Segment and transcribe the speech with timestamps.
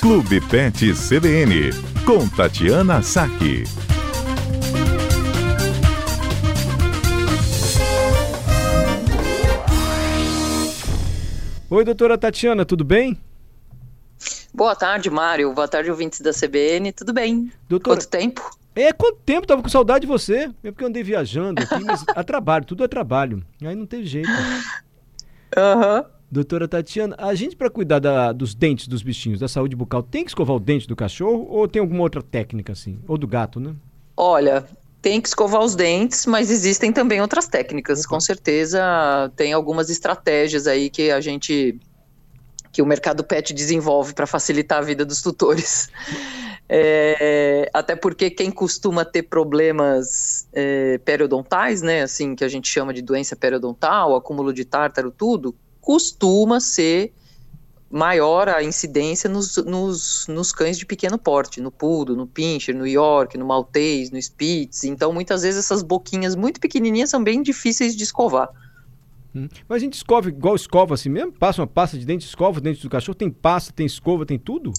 [0.00, 1.70] Clube Pet CBN,
[2.06, 3.64] com Tatiana Saque.
[11.68, 13.18] Oi, doutora Tatiana, tudo bem?
[14.54, 15.52] Boa tarde, Mário.
[15.52, 16.92] Boa tarde, ouvintes da CBN.
[16.92, 17.52] Tudo bem?
[17.68, 17.96] Doutora...
[17.96, 18.50] Quanto tempo?
[18.76, 19.48] É, quanto tempo?
[19.48, 20.48] Tava com saudade de você.
[20.62, 23.44] É porque eu andei viajando aqui, mas a trabalho, tudo é trabalho.
[23.60, 24.30] Aí não teve jeito.
[25.56, 25.96] Aham.
[26.02, 26.17] Uhum.
[26.30, 30.24] Doutora Tatiana, a gente para cuidar da, dos dentes dos bichinhos, da saúde bucal, tem
[30.24, 32.98] que escovar o dente do cachorro ou tem alguma outra técnica assim?
[33.08, 33.74] Ou do gato, né?
[34.14, 34.66] Olha,
[35.00, 38.02] tem que escovar os dentes, mas existem também outras técnicas.
[38.02, 38.10] Uhum.
[38.10, 41.78] Com certeza tem algumas estratégias aí que a gente
[42.70, 45.88] que o mercado pet desenvolve para facilitar a vida dos tutores.
[46.70, 52.92] É, até porque quem costuma ter problemas é, periodontais, né, assim que a gente chama
[52.92, 55.54] de doença periodontal, acúmulo de tártaro, tudo,
[55.88, 57.14] costuma ser
[57.90, 62.86] maior a incidência nos, nos, nos, cães de pequeno porte, no Poodle, no Pinscher, no
[62.86, 64.84] York, no Maltese, no Spitz.
[64.84, 68.50] Então, muitas vezes essas boquinhas muito pequenininhas são bem difíceis de escovar.
[69.34, 69.48] Hum.
[69.66, 71.32] Mas a gente escova igual escova assim mesmo?
[71.32, 73.14] Passa uma pasta de dente, escova o dente do cachorro?
[73.14, 74.74] Tem pasta, tem escova, tem tudo?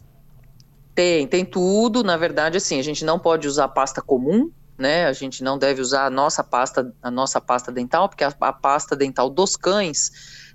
[0.94, 2.03] Tem, tem tudo.
[2.03, 5.07] Na verdade, assim, a gente não pode usar pasta comum, né?
[5.07, 8.53] A gente não deve usar a nossa pasta, a nossa pasta dental, porque a, a
[8.53, 10.11] pasta dental dos cães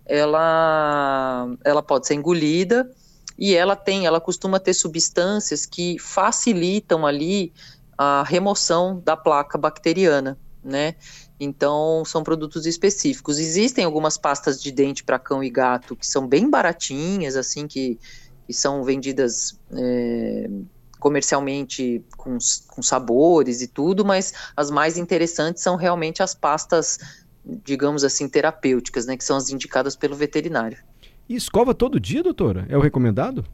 [0.06, 2.91] ela, ela pode ser engolida
[3.38, 7.52] e ela tem, ela costuma ter substâncias que facilitam ali
[7.96, 10.94] a remoção da placa bacteriana, né?
[11.38, 13.38] Então, são produtos específicos.
[13.38, 17.98] Existem algumas pastas de dente para cão e gato que são bem baratinhas, assim, que,
[18.46, 20.48] que são vendidas é,
[21.00, 26.98] comercialmente com, com sabores e tudo, mas as mais interessantes são realmente as pastas
[27.45, 30.78] digamos assim, terapêuticas, né, que são as indicadas pelo veterinário.
[31.28, 32.67] E escova todo dia, doutora?
[32.69, 33.45] É o recomendado?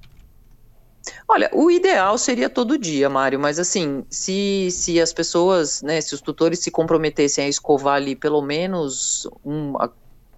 [1.27, 6.15] Olha, o ideal seria todo dia, Mário, mas assim, se, se as pessoas, né, se
[6.15, 9.75] os tutores se comprometessem a escovar ali pelo menos um,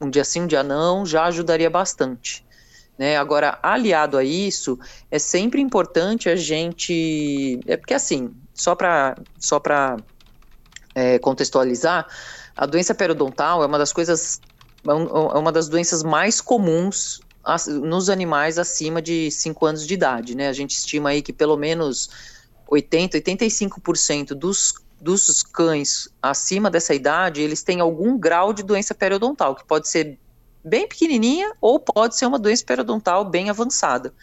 [0.01, 2.45] um dia sim, um dia não, já ajudaria bastante.
[2.99, 3.17] Né?
[3.17, 4.79] Agora, aliado a isso,
[5.11, 7.59] é sempre importante a gente.
[7.67, 9.61] É porque assim, só para só
[10.95, 12.07] é, contextualizar,
[12.57, 14.41] a doença periodontal é uma das coisas,
[14.87, 17.21] é, é uma das doenças mais comuns
[17.67, 20.49] nos animais acima de 5 anos de idade, né?
[20.49, 22.09] A gente estima aí que pelo menos
[22.69, 29.57] 80, 85% dos, dos cães acima dessa idade, eles têm algum grau de doença periodontal,
[29.57, 30.19] que pode ser
[30.65, 34.15] bem pequenininha ou pode ser uma doença periodontal bem avançada.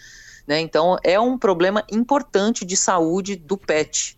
[0.47, 0.59] Né?
[0.61, 4.17] Então, é um problema importante de saúde do pet.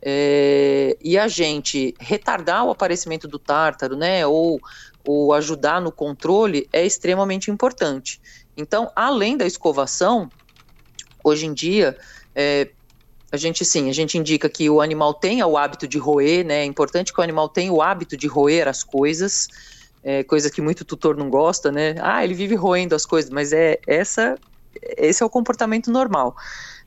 [0.00, 4.60] É, e a gente retardar o aparecimento do tártaro, né, ou,
[5.04, 8.20] ou ajudar no controle é extremamente importante.
[8.56, 10.30] Então, além da escovação,
[11.22, 11.96] hoje em dia,
[12.34, 12.70] é,
[13.30, 16.62] a gente sim, a gente indica que o animal tenha o hábito de roer, né?
[16.62, 19.48] É importante que o animal tenha o hábito de roer as coisas,
[20.02, 21.94] é, coisa que muito tutor não gosta, né?
[22.00, 24.38] Ah, ele vive roendo as coisas, mas é essa,
[24.96, 26.34] esse é o comportamento normal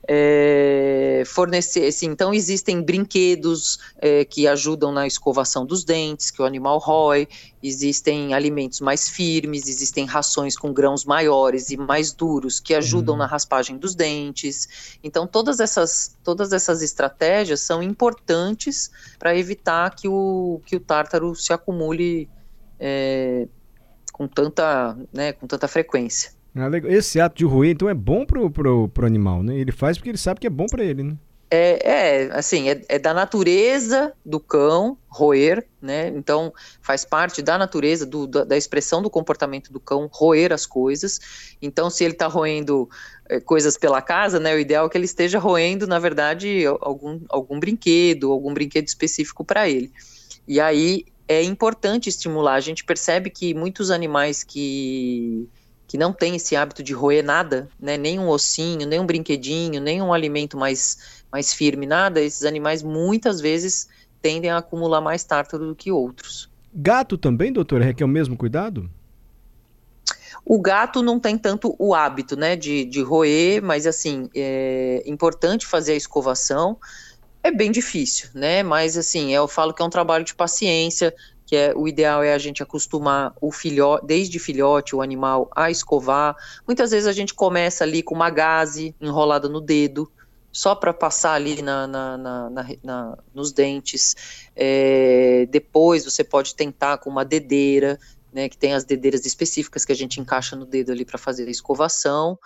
[0.08, 6.46] é, fornecer, assim, então existem brinquedos é, que ajudam na escovação dos dentes, que o
[6.46, 7.28] animal rói,
[7.62, 13.20] existem alimentos mais firmes, existem rações com grãos maiores e mais duros que ajudam uhum.
[13.20, 14.98] na raspagem dos dentes.
[15.04, 18.90] Então todas essas, todas essas estratégias são importantes
[19.20, 22.28] para evitar que o, que o tártaro se acumule
[22.80, 23.48] é,
[24.12, 26.32] com, tanta, né, com tanta frequência.
[26.56, 29.56] Ah, Esse ato de roer, então, é bom pro, pro, pro animal, né?
[29.56, 31.18] Ele faz porque ele sabe que é bom para ele, né?
[31.54, 36.08] É, é assim, é, é, da natureza do cão roer, né?
[36.08, 40.66] Então, faz parte da natureza, do, da, da, expressão do comportamento do cão roer as
[40.66, 41.20] coisas.
[41.62, 42.90] Então, se ele está roendo
[43.28, 44.56] é, coisas pela casa, né?
[44.56, 49.44] O ideal é que ele esteja roendo, na verdade, algum, algum brinquedo, algum brinquedo específico
[49.44, 49.92] para ele.
[50.48, 52.54] E aí é importante estimular.
[52.54, 55.50] A gente percebe que muitos animais que
[55.92, 59.82] que não tem esse hábito de roer nada, né, nem um ossinho, nem um brinquedinho,
[59.82, 63.90] nem um alimento mais, mais firme, nada, esses animais muitas vezes
[64.22, 66.50] tendem a acumular mais tártaro do que outros.
[66.74, 68.90] Gato também, doutora, requer o mesmo cuidado?
[70.46, 75.68] O gato não tem tanto o hábito, né, de, de roer, mas assim, é importante
[75.68, 76.78] fazer a escovação,
[77.44, 81.14] é bem difícil, né, mas assim, eu falo que é um trabalho de paciência,
[81.52, 85.70] que é o ideal é a gente acostumar o filhote, desde filhote, o animal a
[85.70, 86.34] escovar.
[86.66, 90.10] Muitas vezes a gente começa ali com uma gaze enrolada no dedo,
[90.50, 92.50] só para passar ali na, na, na,
[92.82, 94.16] na nos dentes.
[94.56, 98.00] É, depois você pode tentar com uma dedeira,
[98.32, 101.50] né, que tem as dedeiras específicas que a gente encaixa no dedo ali para fazer
[101.50, 102.40] a escovação.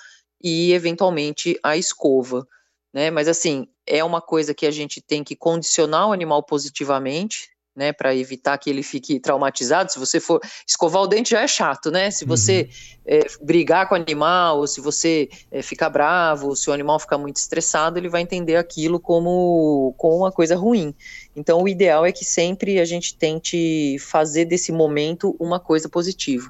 [0.44, 2.48] e eventualmente a escova,
[2.92, 3.12] né?
[3.12, 7.92] Mas assim, é uma coisa que a gente tem que condicionar o animal positivamente, né,
[7.92, 9.92] para evitar que ele fique traumatizado.
[9.92, 12.10] Se você for escovar o dente já é chato, né?
[12.10, 13.02] Se você uhum.
[13.06, 17.00] é, brigar com o animal, ou se você é, ficar bravo, ou se o animal
[17.00, 20.94] ficar muito estressado, ele vai entender aquilo como, como uma coisa ruim.
[21.36, 26.50] Então, o ideal é que sempre a gente tente fazer desse momento uma coisa positiva,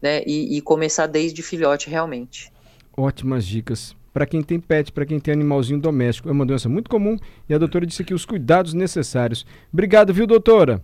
[0.00, 0.22] né?
[0.24, 2.52] E, e começar desde filhote realmente.
[2.96, 6.28] Ótimas dicas para quem tem pet, para quem tem animalzinho doméstico.
[6.28, 7.16] É uma doença muito comum
[7.48, 9.46] e a doutora disse aqui os cuidados necessários.
[9.72, 10.82] Obrigado, viu, doutora?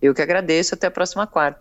[0.00, 0.74] Eu que agradeço.
[0.74, 1.60] Até a próxima quarta.